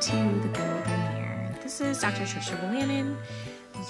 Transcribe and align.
to 0.00 0.12
the 0.12 0.48
Golden 0.52 1.16
Year. 1.16 1.56
This 1.60 1.80
is 1.80 2.00
Dr. 2.00 2.22
Trisha 2.22 2.56
Bolannon, 2.60 3.16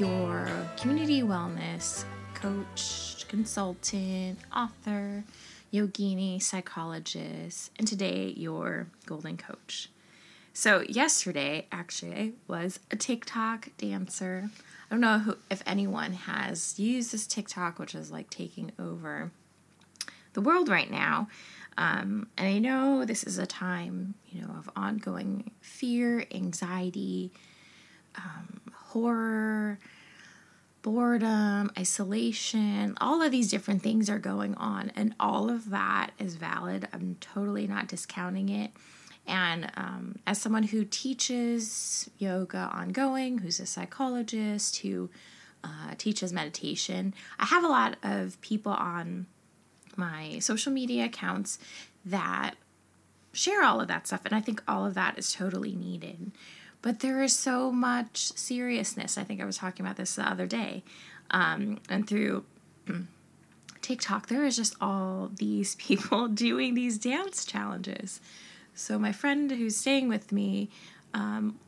your 0.01 0.49
community 0.79 1.21
wellness 1.21 2.05
coach, 2.35 3.27
consultant, 3.29 4.39
author, 4.57 5.23
yogini, 5.71 6.43
psychologist, 6.43 7.73
and 7.79 7.87
today 7.87 8.33
your 8.39 8.87
golden 9.05 9.37
coach. 9.37 9.91
So, 10.55 10.81
yesterday 10.89 11.67
actually 11.71 12.33
was 12.47 12.81
a 12.91 12.97
TikTok 12.97 13.69
dancer. 13.77 14.49
I 14.91 14.95
don't 14.95 15.03
know 15.03 15.19
who, 15.19 15.37
if 15.51 15.63
anyone 15.67 16.15
has 16.15 16.79
used 16.79 17.13
this 17.13 17.27
TikTok, 17.27 17.79
which 17.79 17.95
is 17.95 18.11
like 18.11 18.31
taking 18.31 18.73
over 18.79 19.31
the 20.33 20.41
world 20.41 20.69
right 20.69 20.91
now. 20.91 21.29
Um, 21.77 22.27
and 22.37 22.49
I 22.49 22.59
know 22.59 23.05
this 23.05 23.23
is 23.23 23.39
a 23.39 23.47
time, 23.47 24.15
you 24.29 24.43
know, 24.43 24.49
of 24.59 24.69
ongoing 24.75 25.53
fear, 25.61 26.25
anxiety, 26.33 27.31
um, 28.17 28.61
horror, 28.75 29.79
boredom, 30.83 31.71
isolation. 31.79 32.97
All 33.01 33.23
of 33.23 33.31
these 33.31 33.51
different 33.51 33.83
things 33.83 34.11
are 34.11 34.19
going 34.19 34.55
on, 34.57 34.91
and 34.97 35.15
all 35.21 35.51
of 35.51 35.71
that 35.71 36.11
is 36.19 36.35
valid. 36.35 36.89
I'm 36.93 37.17
totally 37.21 37.67
not 37.67 37.87
discounting 37.87 38.49
it. 38.49 38.73
And 39.27 39.71
um, 39.77 40.19
as 40.27 40.41
someone 40.41 40.63
who 40.65 40.85
teaches 40.85 42.09
yoga 42.19 42.71
ongoing, 42.73 43.39
who's 43.39 43.61
a 43.61 43.67
psychologist, 43.67 44.79
who 44.79 45.11
uh, 45.63 45.95
teaches 45.99 46.33
meditation, 46.33 47.15
I 47.39 47.45
have 47.45 47.63
a 47.63 47.69
lot 47.69 47.97
of 48.03 48.41
people 48.41 48.73
on 48.73 49.27
my 49.99 50.39
social 50.39 50.73
media 50.73 51.07
accounts 51.07 51.59
that 52.05 52.55
share 53.33 53.63
all 53.63 53.81
of 53.81 53.89
that 53.89 54.07
stuff. 54.07 54.23
And 54.25 54.35
I 54.35 54.41
think 54.41 54.63
all 54.67 54.87
of 54.87 54.95
that 54.95 55.19
is 55.19 55.33
totally 55.33 55.75
needed. 55.75 56.33
But 56.81 57.01
there 57.01 57.23
is 57.23 57.37
so 57.37 57.73
much 57.73 58.17
seriousness. 58.17 59.19
I 59.19 59.25
think 59.25 59.41
I 59.41 59.45
was 59.45 59.59
talking 59.59 59.85
about 59.85 59.97
this 59.97 60.15
the 60.15 60.29
other 60.29 60.47
day. 60.47 60.85
Um, 61.31 61.81
and 61.89 62.07
through 62.09 62.45
TikTok, 63.83 64.29
there 64.29 64.45
is 64.45 64.57
just 64.57 64.75
all 64.81 65.31
these 65.35 65.75
people 65.77 66.29
doing 66.29 66.75
these 66.75 66.99
dance 66.99 67.45
challenges. 67.45 68.21
So, 68.75 68.99
my 68.99 69.13
friend 69.13 69.51
who's 69.51 69.77
staying 69.77 70.09
with 70.09 70.31
me, 70.31 70.71
um, 71.13 71.59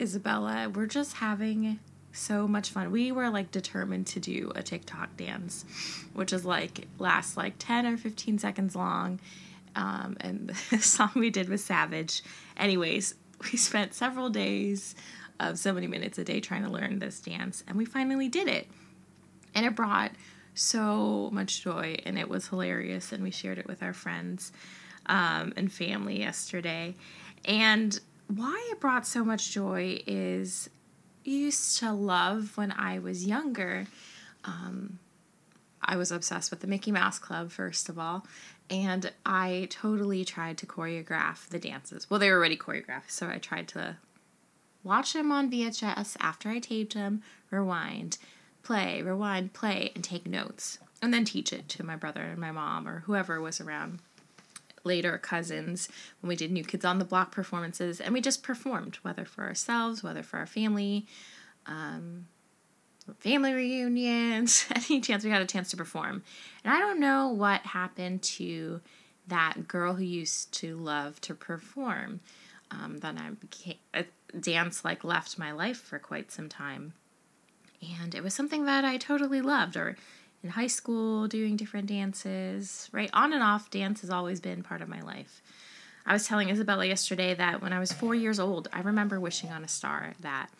Isabella, 0.00 0.70
we're 0.70 0.86
just 0.86 1.14
having 1.16 1.80
so 2.14 2.46
much 2.48 2.70
fun. 2.70 2.90
We 2.90 3.12
were 3.12 3.28
like 3.28 3.50
determined 3.50 4.06
to 4.08 4.20
do 4.20 4.52
a 4.54 4.62
TikTok 4.62 5.16
dance, 5.16 5.64
which 6.12 6.32
is 6.32 6.44
like 6.44 6.86
lasts 6.98 7.36
like 7.36 7.54
10 7.58 7.86
or 7.86 7.96
15 7.96 8.38
seconds 8.38 8.74
long. 8.74 9.20
Um, 9.76 10.16
and 10.20 10.48
the 10.70 10.78
song 10.78 11.10
we 11.14 11.30
did 11.30 11.48
was 11.48 11.64
Savage. 11.64 12.22
Anyways, 12.56 13.14
we 13.42 13.58
spent 13.58 13.94
several 13.94 14.30
days 14.30 14.94
of 15.40 15.58
so 15.58 15.72
many 15.72 15.86
minutes 15.86 16.18
a 16.18 16.24
day 16.24 16.40
trying 16.40 16.64
to 16.64 16.70
learn 16.70 17.00
this 17.00 17.20
dance, 17.20 17.64
and 17.66 17.76
we 17.76 17.84
finally 17.84 18.28
did 18.28 18.46
it. 18.46 18.68
And 19.54 19.66
it 19.66 19.74
brought 19.74 20.12
so 20.54 21.28
much 21.32 21.62
joy, 21.62 21.96
and 22.06 22.18
it 22.18 22.28
was 22.28 22.48
hilarious. 22.48 23.12
And 23.12 23.22
we 23.22 23.30
shared 23.32 23.58
it 23.58 23.66
with 23.66 23.82
our 23.82 23.92
friends 23.92 24.52
um, 25.06 25.52
and 25.56 25.72
family 25.72 26.20
yesterday. 26.20 26.94
And 27.44 27.98
why 28.28 28.68
it 28.72 28.80
brought 28.80 29.06
so 29.06 29.24
much 29.24 29.50
joy 29.50 30.00
is 30.06 30.70
used 31.24 31.78
to 31.78 31.92
love 31.92 32.56
when 32.56 32.72
I 32.72 32.98
was 32.98 33.26
younger. 33.26 33.86
Um, 34.44 34.98
I 35.82 35.96
was 35.96 36.10
obsessed 36.10 36.50
with 36.50 36.60
the 36.60 36.66
Mickey 36.66 36.92
Mouse 36.92 37.18
Club, 37.18 37.50
first 37.50 37.88
of 37.88 37.98
all, 37.98 38.26
and 38.70 39.12
I 39.26 39.68
totally 39.70 40.24
tried 40.24 40.58
to 40.58 40.66
choreograph 40.66 41.48
the 41.48 41.58
dances. 41.58 42.08
Well, 42.08 42.20
they 42.20 42.30
were 42.30 42.38
already 42.38 42.56
choreographed, 42.56 43.10
so 43.10 43.28
I 43.28 43.38
tried 43.38 43.68
to 43.68 43.96
watch 44.82 45.12
them 45.12 45.30
on 45.30 45.50
VHS 45.50 46.16
after 46.20 46.48
I 46.48 46.58
taped 46.58 46.94
them, 46.94 47.22
rewind, 47.50 48.18
play, 48.62 49.02
rewind, 49.02 49.52
play, 49.52 49.92
and 49.94 50.02
take 50.02 50.26
notes, 50.26 50.78
and 51.02 51.12
then 51.12 51.24
teach 51.24 51.52
it 51.52 51.68
to 51.70 51.84
my 51.84 51.96
brother 51.96 52.22
and 52.22 52.38
my 52.38 52.50
mom 52.50 52.88
or 52.88 53.00
whoever 53.00 53.40
was 53.40 53.60
around. 53.60 54.00
Later, 54.84 55.16
cousins, 55.18 55.88
when 56.20 56.28
we 56.28 56.36
did 56.36 56.52
New 56.52 56.64
Kids 56.64 56.84
on 56.84 56.98
the 56.98 57.04
Block 57.04 57.32
performances, 57.32 58.00
and 58.00 58.12
we 58.12 58.20
just 58.20 58.42
performed, 58.42 58.96
whether 58.96 59.24
for 59.24 59.44
ourselves, 59.44 60.02
whether 60.02 60.22
for 60.22 60.38
our 60.38 60.46
family, 60.46 61.06
um, 61.66 62.26
family 63.18 63.52
reunions, 63.52 64.66
any 64.74 65.00
chance 65.00 65.24
we 65.24 65.30
got 65.30 65.42
a 65.42 65.46
chance 65.46 65.70
to 65.70 65.76
perform. 65.76 66.22
And 66.64 66.74
I 66.74 66.78
don't 66.78 67.00
know 67.00 67.28
what 67.28 67.62
happened 67.62 68.22
to 68.22 68.80
that 69.26 69.66
girl 69.66 69.94
who 69.94 70.04
used 70.04 70.52
to 70.54 70.76
love 70.76 71.20
to 71.22 71.34
perform. 71.34 72.20
Um, 72.70 72.98
then 72.98 73.18
I 73.18 73.30
became 73.30 73.78
a 73.92 74.04
dance 74.38 74.84
like 74.84 75.04
left 75.04 75.38
my 75.38 75.52
life 75.52 75.78
for 75.78 75.98
quite 75.98 76.32
some 76.32 76.48
time, 76.48 76.92
and 78.00 78.14
it 78.14 78.22
was 78.22 78.34
something 78.34 78.64
that 78.64 78.84
I 78.84 78.96
totally 78.96 79.40
loved. 79.40 79.76
Or 79.76 79.96
in 80.44 80.50
high 80.50 80.68
school, 80.68 81.26
doing 81.26 81.56
different 81.56 81.86
dances, 81.88 82.88
right 82.92 83.10
on 83.14 83.32
and 83.32 83.42
off. 83.42 83.70
Dance 83.70 84.02
has 84.02 84.10
always 84.10 84.40
been 84.40 84.62
part 84.62 84.82
of 84.82 84.88
my 84.88 85.00
life. 85.00 85.42
I 86.06 86.12
was 86.12 86.26
telling 86.26 86.50
Isabella 86.50 86.84
yesterday 86.84 87.32
that 87.32 87.62
when 87.62 87.72
I 87.72 87.78
was 87.78 87.92
four 87.92 88.14
years 88.14 88.38
old, 88.38 88.68
I 88.70 88.82
remember 88.82 89.18
wishing 89.18 89.50
on 89.50 89.64
a 89.64 89.68
star 89.68 90.12
that 90.20 90.50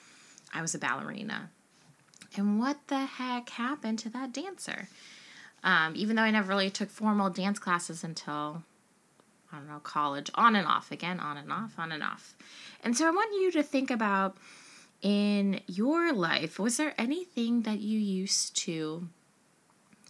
I 0.54 0.62
was 0.62 0.74
a 0.74 0.78
ballerina. 0.78 1.50
And 2.34 2.58
what 2.58 2.78
the 2.88 3.04
heck 3.04 3.50
happened 3.50 3.98
to 4.00 4.08
that 4.08 4.32
dancer? 4.32 4.88
Um, 5.62 5.92
even 5.94 6.16
though 6.16 6.22
I 6.22 6.30
never 6.30 6.48
really 6.48 6.70
took 6.70 6.88
formal 6.88 7.28
dance 7.28 7.58
classes 7.58 8.02
until, 8.02 8.62
I 9.52 9.58
don't 9.58 9.68
know, 9.68 9.80
college, 9.80 10.30
on 10.34 10.56
and 10.56 10.66
off, 10.66 10.90
again, 10.92 11.20
on 11.20 11.36
and 11.36 11.52
off, 11.52 11.78
on 11.78 11.92
and 11.92 12.02
off. 12.02 12.34
And 12.82 12.96
so 12.96 13.06
I 13.06 13.10
want 13.10 13.34
you 13.34 13.52
to 13.52 13.62
think 13.62 13.90
about 13.90 14.38
in 15.02 15.60
your 15.66 16.14
life, 16.14 16.58
was 16.58 16.78
there 16.78 16.94
anything 16.96 17.62
that 17.62 17.80
you 17.80 17.98
used 17.98 18.56
to 18.56 19.08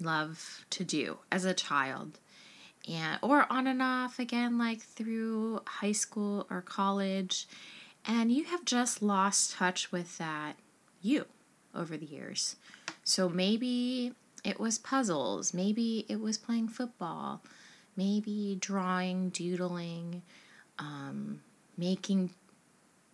love 0.00 0.64
to 0.70 0.84
do 0.84 1.18
as 1.30 1.44
a 1.44 1.54
child? 1.54 2.18
And, 2.88 3.18
or 3.22 3.50
on 3.50 3.66
and 3.66 3.80
off 3.80 4.18
again, 4.18 4.58
like 4.58 4.82
through 4.82 5.60
high 5.66 5.92
school 5.92 6.46
or 6.50 6.60
college, 6.60 7.48
and 8.04 8.30
you 8.30 8.44
have 8.44 8.64
just 8.64 9.02
lost 9.02 9.54
touch 9.54 9.90
with 9.90 10.18
that 10.18 10.56
you 11.00 11.26
over 11.74 11.96
the 11.96 12.06
years. 12.06 12.56
So 13.02 13.28
maybe 13.28 14.12
it 14.44 14.60
was 14.60 14.78
puzzles, 14.78 15.54
maybe 15.54 16.04
it 16.08 16.20
was 16.20 16.36
playing 16.36 16.68
football, 16.68 17.42
maybe 17.96 18.58
drawing, 18.60 19.30
doodling, 19.30 20.22
um, 20.78 21.40
making 21.76 22.30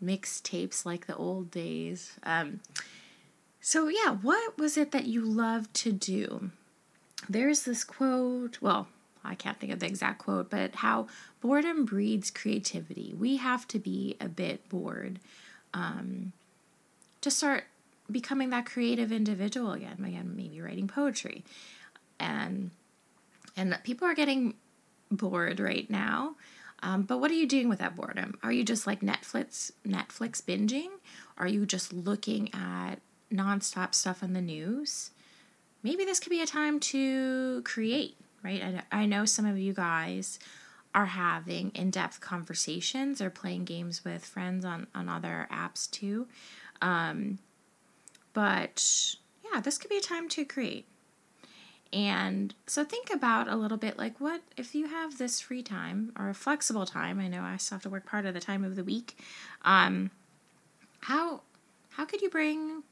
mixtapes 0.03 0.85
like 0.85 1.07
the 1.07 1.17
old 1.17 1.51
days. 1.51 2.19
Um, 2.23 2.61
so, 3.61 3.89
yeah, 3.89 4.11
what 4.11 4.59
was 4.59 4.77
it 4.77 4.91
that 4.93 5.07
you 5.07 5.21
loved 5.21 5.75
to 5.75 5.93
do? 5.93 6.51
There's 7.29 7.63
this 7.63 7.85
quote, 7.85 8.59
well, 8.61 8.89
I 9.25 9.35
can't 9.35 9.59
think 9.59 9.73
of 9.73 9.81
the 9.81 9.87
exact 9.87 10.21
quote, 10.21 10.51
but 10.51 10.77
how 10.77 11.07
boredom 11.41 11.85
breeds 11.85 12.31
creativity. 12.31 13.15
We 13.19 13.37
have 13.37 13.69
to 13.69 13.79
be 13.79 14.17
a 14.21 14.29
bit 14.29 14.69
bored 14.69 15.21
um, 15.75 16.33
to 17.21 17.31
start 17.31 17.65
becoming 18.11 18.51
that 18.51 18.67
creative 18.67 19.13
individual 19.13 19.73
again. 19.73 20.03
Again, 20.05 20.33
maybe 20.35 20.61
writing 20.61 20.89
poetry, 20.89 21.45
and 22.19 22.71
and 23.57 23.79
people 23.85 24.09
are 24.09 24.15
getting 24.15 24.55
bored 25.11 25.61
right 25.61 25.89
now. 25.91 26.37
Um, 26.83 27.03
but 27.03 27.19
what 27.19 27.31
are 27.31 27.35
you 27.35 27.47
doing 27.47 27.69
with 27.69 27.79
that 27.81 27.95
boredom? 27.95 28.39
Are 28.43 28.53
you 28.53 28.65
just 28.65 28.87
like 28.87 29.01
Netflix 29.01 29.71
Netflix 29.87 30.43
binging? 30.43 30.89
Are 31.37 31.49
you 31.49 31.67
just 31.67 31.93
looking 31.93 32.53
at 32.55 32.97
nonstop 33.31 33.95
stuff 33.95 34.23
on 34.23 34.33
the 34.33 34.41
news? 34.41 35.11
Maybe 35.83 36.05
this 36.05 36.21
could 36.21 36.31
be 36.31 36.43
a 36.43 36.47
time 36.47 36.81
to 36.81 37.63
create 37.63 38.17
right? 38.43 38.83
I, 38.91 39.07
know 39.07 39.25
some 39.25 39.47
of 39.47 39.59
you 39.59 39.73
guys 39.73 40.39
are 40.95 41.07
having 41.07 41.71
in 41.75 41.91
depth 41.91 42.21
conversations 42.21 43.21
or 43.21 43.31
playing 43.31 43.65
games 43.65 44.05
with 44.05 44.25
friends 44.25 44.65
on, 44.65 44.87
on 44.95 45.09
other 45.09 45.47
apps 45.53 45.91
too. 45.91 46.27
Um, 46.83 47.39
but 48.33 49.15
yeah, 49.45 49.61
this 49.61 49.79
could 49.79 49.91
be 49.91 49.99
a 49.99 50.03
time 50.03 50.29
to 50.31 50.45
create. 50.45 50.87
And 51.93 52.55
so 52.67 52.85
think 52.85 53.13
about 53.13 53.49
a 53.49 53.57
little 53.57 53.77
bit 53.77 53.99
like 53.99 54.21
what 54.21 54.43
if 54.57 54.77
you 54.77 54.87
have 54.87 55.19
this 55.19 55.41
free 55.41 55.63
time 55.63 56.13
or 56.17 56.29
a 56.29 56.35
flexible 56.35 56.87
time. 56.87 57.19
I 57.19 57.27
know 57.27 57.43
I 57.43 57.57
still 57.57 57.77
have 57.77 57.83
to 57.83 57.91
work 57.91 58.07
part 58.07 58.27
of 58.27 58.35
the 58.35 58.41
time 58.41 58.63
of 58.63 58.77
the 58.77 58.85
week. 58.85 59.19
Um, 59.65 60.13
how 61.01 61.43
how 61.91 62.05
could 62.05 62.23
you 62.23 62.31
bring 62.31 62.85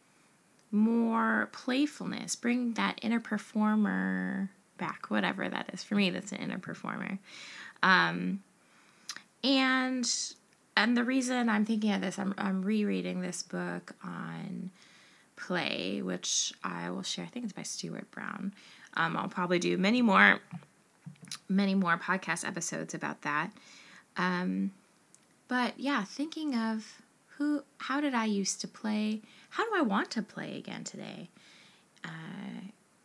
more 0.70 1.48
playfulness, 1.52 2.36
bring 2.36 2.74
that 2.74 2.98
inner 3.02 3.20
performer 3.20 4.50
back, 4.76 5.10
whatever 5.10 5.48
that 5.48 5.70
is. 5.72 5.82
For 5.82 5.94
me, 5.94 6.10
that's 6.10 6.32
an 6.32 6.38
inner 6.38 6.58
performer. 6.58 7.18
Um, 7.82 8.42
and 9.42 10.10
and 10.76 10.96
the 10.96 11.04
reason 11.04 11.48
I'm 11.48 11.64
thinking 11.64 11.92
of 11.92 12.00
this, 12.00 12.18
I'm 12.18 12.34
I'm 12.38 12.62
rereading 12.62 13.20
this 13.20 13.42
book 13.42 13.94
on 14.04 14.70
play, 15.36 16.02
which 16.02 16.52
I 16.62 16.90
will 16.90 17.02
share. 17.02 17.24
I 17.24 17.28
think 17.28 17.44
it's 17.44 17.52
by 17.52 17.62
Stuart 17.62 18.10
Brown. 18.10 18.52
Um, 18.94 19.16
I'll 19.16 19.28
probably 19.28 19.58
do 19.58 19.78
many 19.78 20.02
more, 20.02 20.40
many 21.48 21.74
more 21.74 21.96
podcast 21.98 22.46
episodes 22.46 22.94
about 22.94 23.22
that. 23.22 23.50
Um, 24.16 24.72
But 25.48 25.78
yeah, 25.78 26.04
thinking 26.04 26.54
of 26.54 27.00
who, 27.38 27.62
how 27.78 28.00
did 28.00 28.14
I 28.14 28.24
used 28.24 28.60
to 28.60 28.68
play? 28.68 29.22
How 29.50 29.64
do 29.64 29.70
I 29.76 29.82
want 29.82 30.10
to 30.12 30.22
play 30.22 30.56
again 30.58 30.84
today? 30.84 31.30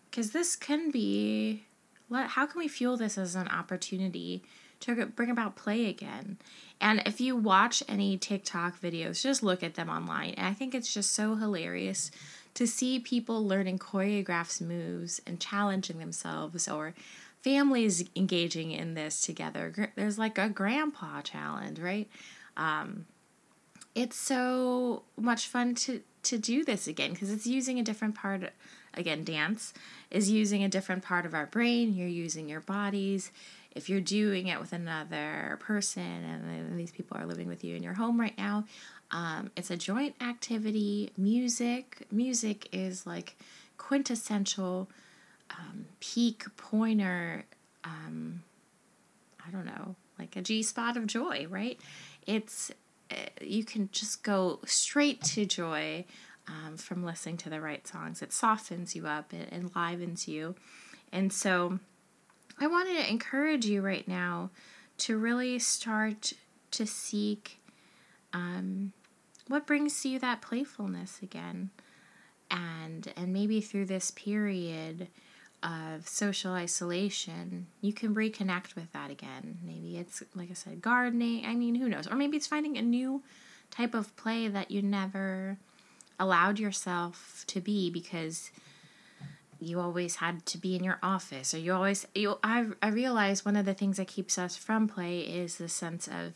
Because 0.10 0.30
uh, 0.30 0.34
this 0.34 0.56
can 0.56 0.90
be, 0.90 1.64
how 2.12 2.48
can 2.48 2.60
we 2.60 2.68
fuel 2.68 2.98
this 2.98 3.18
as 3.18 3.36
an 3.36 3.48
opportunity 3.48 4.44
to 4.82 5.06
bring 5.06 5.30
about 5.30 5.56
play 5.56 5.86
again? 5.86 6.38
And 6.82 7.04
if 7.06 7.22
you 7.22 7.36
watch 7.36 7.84
any 7.88 8.18
TikTok 8.18 8.82
videos, 8.82 9.22
just 9.22 9.44
look 9.44 9.62
at 9.62 9.76
them 9.76 9.90
online. 9.90 10.34
And 10.34 10.48
I 10.48 10.54
think 10.54 10.74
it's 10.74 10.94
just 10.94 11.12
so 11.12 11.36
hilarious 11.36 12.10
to 12.56 12.68
see 12.68 13.00
people 13.00 13.48
learning 13.48 13.80
choreographed 13.80 14.62
moves 14.62 15.22
and 15.26 15.40
challenging 15.40 16.00
themselves 16.00 16.68
or 16.68 16.94
families 17.42 18.04
engaging 18.16 18.72
in 18.72 18.96
this 18.96 19.22
together. 19.22 19.92
There's 19.96 20.18
like 20.18 20.38
a 20.38 20.50
grandpa 20.50 21.22
challenge, 21.22 21.80
right? 21.80 22.10
Um, 22.58 23.06
it's 23.96 24.16
so 24.16 25.04
much 25.18 25.48
fun 25.48 25.76
to 25.76 26.02
to 26.24 26.38
do 26.38 26.64
this 26.64 26.88
again 26.88 27.12
because 27.12 27.32
it's 27.32 27.46
using 27.46 27.80
a 27.80 27.84
different 27.84 28.16
part 28.16 28.52
again 28.94 29.24
dance 29.24 29.74
is 30.10 30.30
using 30.30 30.64
a 30.64 30.70
different 30.70 31.04
part 31.04 31.26
of 31.26 31.34
our 31.34 31.46
brain. 31.46 31.94
You're 31.94 32.08
using 32.08 32.48
your 32.48 32.62
bodies. 32.62 33.32
If 33.76 33.90
you're 33.90 34.02
doing 34.02 34.48
it 34.48 34.60
with 34.60 34.72
another 34.72 35.58
person 35.60 36.04
and 36.04 36.78
these 36.80 36.92
people 36.92 37.18
are 37.18 37.26
living 37.26 37.48
with 37.48 37.64
you 37.64 37.76
in 37.76 37.82
your 37.82 37.96
home 37.96 38.20
right 38.20 38.38
now 38.38 38.66
um, 39.14 39.52
it's 39.56 39.70
a 39.70 39.78
joint 39.78 40.16
activity. 40.22 41.12
Music 41.18 42.08
music 42.12 42.68
is 42.72 43.06
like 43.06 43.38
quintessential 43.78 44.90
um, 45.52 45.86
peak 46.00 46.46
pointer, 46.58 47.46
um, 47.84 48.42
I 49.46 49.52
don't 49.52 49.66
know, 49.66 49.96
like 50.18 50.36
a 50.36 50.42
G 50.42 50.64
spot 50.64 50.98
of 50.98 51.06
joy, 51.06 51.46
right? 51.50 51.80
It's, 52.26 52.72
you 53.42 53.64
can 53.64 53.90
just 53.92 54.24
go 54.24 54.60
straight 54.66 55.22
to 55.22 55.46
joy 55.46 56.06
um, 56.48 56.78
from 56.78 57.04
listening 57.04 57.38
to 57.38 57.50
the 57.50 57.62
right 57.62 57.88
songs. 57.88 58.22
It 58.22 58.34
softens 58.34 58.96
you 58.96 59.08
up, 59.08 59.34
it 59.34 59.50
enlivens 59.52 60.28
you. 60.28 60.56
And 61.12 61.32
so 61.32 61.80
I 62.60 62.68
wanted 62.68 62.98
to 62.98 63.10
encourage 63.10 63.66
you 63.66 63.82
right 63.82 64.08
now 64.08 64.50
to 65.00 65.18
really 65.18 65.60
start 65.60 66.34
to 66.72 66.86
seek 66.86 67.60
um, 68.32 68.94
what 69.48 69.68
brings 69.68 70.02
to 70.02 70.10
you 70.10 70.20
that 70.20 70.42
playfulness 70.42 71.20
again. 71.22 71.70
And, 72.52 73.12
and 73.16 73.34
maybe 73.34 73.62
through 73.62 73.86
this 73.86 74.12
period, 74.12 75.08
of 75.64 76.08
social 76.08 76.54
isolation, 76.54 77.68
you 77.82 77.94
can 77.94 78.14
reconnect 78.14 78.76
with 78.76 78.92
that 78.92 79.10
again. 79.10 79.60
Maybe 79.64 79.98
it's, 79.98 80.22
like 80.36 80.52
I 80.52 80.54
said, 80.54 80.82
gardening. 80.82 81.46
I 81.46 81.56
mean, 81.56 81.76
who 81.76 81.90
knows? 81.90 82.08
Or 82.08 82.16
maybe 82.16 82.38
it's 82.38 82.48
finding 82.48 82.78
a 82.78 82.82
new 82.82 83.24
type 83.72 83.94
of 83.94 84.16
play 84.16 84.48
that 84.48 84.72
you 84.72 84.82
never 84.82 85.58
allowed 86.20 86.60
yourself 86.60 87.44
to 87.48 87.60
be 87.60 87.90
because 87.90 88.52
you 89.60 89.80
always 89.80 90.18
had 90.18 90.46
to 90.46 90.58
be 90.58 90.76
in 90.76 90.84
your 90.84 91.00
office 91.02 91.54
or 91.54 91.58
you 91.58 91.74
always 91.74 92.06
you 92.14 92.38
I 92.44 92.68
I 92.82 92.90
realize 92.90 93.46
one 93.46 93.56
of 93.56 93.66
the 93.66 93.74
things 93.74 93.98
that 93.98 94.08
keeps 94.08 94.38
us 94.38 94.56
from 94.56 94.88
play 94.88 95.22
is 95.22 95.58
the 95.58 95.70
sense 95.70 96.08
of 96.08 96.34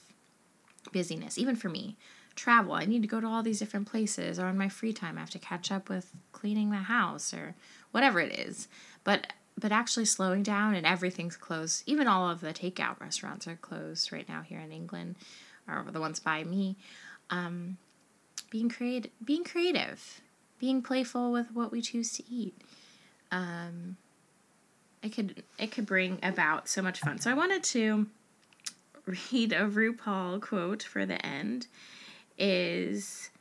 busyness 0.91 1.37
even 1.37 1.55
for 1.55 1.69
me 1.69 1.97
travel 2.35 2.73
I 2.73 2.85
need 2.85 3.01
to 3.01 3.07
go 3.07 3.19
to 3.19 3.27
all 3.27 3.43
these 3.43 3.59
different 3.59 3.87
places 3.87 4.39
or 4.39 4.45
on 4.45 4.57
my 4.57 4.69
free 4.69 4.93
time 4.93 5.17
I 5.17 5.21
have 5.21 5.29
to 5.31 5.39
catch 5.39 5.71
up 5.71 5.89
with 5.89 6.11
cleaning 6.39 6.69
the 6.69 6.77
house 6.77 7.33
or 7.33 7.55
whatever 7.91 8.19
it 8.19 8.37
is 8.37 8.67
but 9.03 9.33
but 9.57 9.71
actually 9.71 10.05
slowing 10.05 10.43
down 10.43 10.75
and 10.75 10.85
everything's 10.85 11.35
closed. 11.35 11.83
Even 11.87 12.07
all 12.07 12.29
of 12.29 12.41
the 12.41 12.53
takeout 12.53 12.99
restaurants 12.99 13.47
are 13.47 13.55
closed 13.55 14.11
right 14.11 14.29
now 14.29 14.41
here 14.41 14.59
in 14.59 14.71
England, 14.71 15.15
or 15.67 15.83
the 15.91 15.99
ones 15.99 16.19
by 16.19 16.43
me. 16.43 16.75
Um, 17.29 17.77
being 18.49 18.69
creative, 18.69 19.11
being 19.23 19.43
creative, 19.43 20.21
being 20.59 20.81
playful 20.81 21.31
with 21.31 21.51
what 21.53 21.71
we 21.71 21.81
choose 21.81 22.13
to 22.13 22.23
eat. 22.29 22.55
Um, 23.31 23.97
it 25.01 25.09
could 25.13 25.43
it 25.57 25.71
could 25.71 25.85
bring 25.85 26.19
about 26.21 26.69
so 26.69 26.81
much 26.81 26.99
fun. 26.99 27.19
So 27.19 27.31
I 27.31 27.33
wanted 27.33 27.63
to 27.63 28.07
read 29.31 29.53
a 29.53 29.65
RuPaul 29.65 30.41
quote 30.41 30.83
for 30.83 31.05
the 31.05 31.23
end. 31.25 31.67
Is 32.37 33.31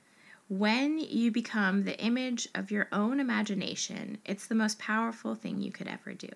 when 0.49 0.99
you 0.99 1.31
become 1.31 1.85
the 1.85 1.99
image 2.01 2.49
of 2.55 2.71
your 2.71 2.89
own 2.93 3.19
imagination, 3.19 4.19
it's 4.25 4.47
the 4.47 4.55
most 4.55 4.79
powerful 4.79 5.35
thing 5.35 5.61
you 5.61 5.73
could 5.73 5.89
ever 5.89 6.15
do. 6.15 6.29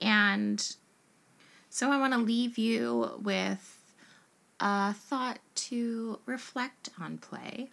And 0.00 0.76
so 1.68 1.92
I 1.92 1.98
want 1.98 2.14
to 2.14 2.18
leave 2.18 2.58
you 2.58 3.20
with 3.22 3.94
a 4.58 4.92
thought 4.92 5.38
to 5.54 6.18
reflect 6.26 6.88
on 7.00 7.18
play. 7.18 7.70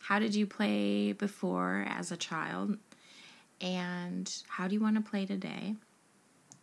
How 0.00 0.18
did 0.18 0.34
you 0.34 0.46
play 0.46 1.12
before 1.12 1.86
as 1.88 2.10
a 2.10 2.16
child? 2.16 2.78
And 3.60 4.30
how 4.48 4.66
do 4.66 4.74
you 4.74 4.80
want 4.80 4.96
to 4.96 5.10
play 5.10 5.26
today? 5.26 5.76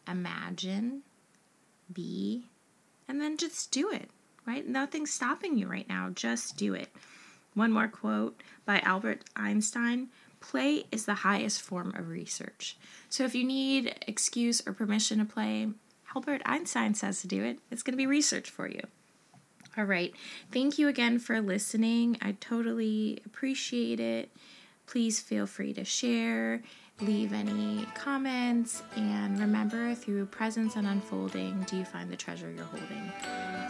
Imagine, 0.08 1.04
be, 1.94 2.46
and 3.08 3.22
then 3.22 3.38
just 3.38 3.72
do 3.72 3.92
it, 3.92 4.10
right? 4.46 4.68
Nothing's 4.68 5.14
stopping 5.14 5.58
you 5.58 5.68
right 5.68 5.88
now. 5.88 6.10
Just 6.14 6.58
do 6.58 6.74
it. 6.74 6.90
One 7.54 7.72
more 7.72 7.88
quote 7.88 8.42
by 8.66 8.80
Albert 8.80 9.26
Einstein 9.36 10.10
play 10.40 10.86
is 10.92 11.06
the 11.06 11.14
highest 11.16 11.62
form 11.62 11.94
of 11.96 12.10
research. 12.10 12.78
So 13.10 13.24
if 13.24 13.36
you 13.36 13.44
need 13.44 13.96
excuse 14.08 14.62
or 14.66 14.74
permission 14.74 15.20
to 15.20 15.26
play, 15.26 15.68
Albert 16.16 16.42
Einstein 16.46 16.94
says 16.94 17.22
to 17.22 17.28
do 17.28 17.44
it. 17.44 17.60
It's 17.70 17.84
going 17.84 17.94
to 17.94 17.98
be 17.98 18.08
research 18.08 18.50
for 18.50 18.68
you. 18.68 18.82
All 19.78 19.86
right. 19.86 20.14
Thank 20.52 20.78
you 20.78 20.88
again 20.90 21.20
for 21.20 21.40
listening. 21.40 22.18
I 22.22 22.34
totally 22.40 23.22
appreciate 23.26 24.00
it. 24.00 24.30
Please 24.86 25.22
feel 25.22 25.46
free 25.46 25.72
to 25.74 25.86
share, 25.86 26.62
leave 27.00 27.32
any 27.32 27.86
comments, 27.96 28.84
and 28.98 29.40
remember 29.40 29.96
through 29.96 30.26
presence 30.26 30.76
and 30.76 30.86
unfolding, 30.86 31.64
do 31.70 31.78
you 31.78 31.86
find 31.86 32.12
the 32.12 32.18
treasure 32.18 32.52
you're 32.52 32.66
holding? 32.66 33.12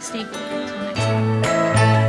Stay 0.00 0.24
cool. 0.24 0.42
Until 0.42 0.78
next 0.80 0.98
time. 0.98 2.01